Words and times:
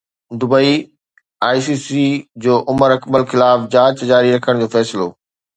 Dubai 0.39 0.73
I 1.47 1.57
C 1.65 1.75
C 1.85 2.05
جو 2.43 2.53
عمر 2.69 2.89
اڪمل 2.97 3.23
خلاف 3.31 3.57
جاچ 3.73 3.95
جاري 4.11 4.29
رکڻ 4.37 4.53
جو 4.61 4.67
فيصلو 4.75 5.07